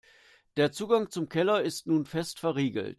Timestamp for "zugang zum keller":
0.71-1.61